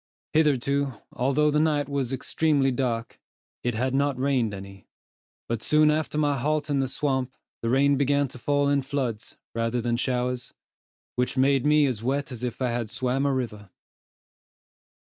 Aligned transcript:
Hitherto, 0.33 0.93
although 1.13 1.51
the 1.51 1.59
night 1.59 1.87
was 1.87 2.09
so 2.09 2.15
extremely 2.15 2.71
dark, 2.71 3.19
it 3.63 3.75
had 3.75 3.93
not 3.93 4.17
rained 4.17 4.51
any, 4.51 4.87
but 5.47 5.61
soon 5.61 5.91
after 5.91 6.17
my 6.17 6.39
halt 6.39 6.71
in 6.71 6.79
the 6.79 6.87
swamp 6.87 7.35
the 7.61 7.69
rain 7.69 7.97
began 7.97 8.27
to 8.29 8.39
fall 8.39 8.67
in 8.67 8.81
floods, 8.81 9.37
rather 9.53 9.79
than 9.79 9.91
in 9.91 9.97
showers, 9.97 10.55
which 11.17 11.37
made 11.37 11.67
me 11.67 11.85
as 11.85 12.01
wet 12.01 12.31
as 12.31 12.41
if 12.43 12.63
I 12.63 12.71
had 12.71 12.89
swam 12.89 13.27
a 13.27 13.31
river. 13.31 13.69